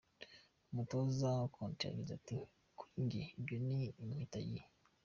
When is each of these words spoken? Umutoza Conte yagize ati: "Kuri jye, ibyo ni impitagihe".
Umutoza 0.71 1.29
Conte 1.53 1.83
yagize 1.87 2.11
ati: 2.19 2.37
"Kuri 2.77 2.95
jye, 3.09 3.23
ibyo 3.39 3.57
ni 3.67 3.79
impitagihe". 4.03 4.61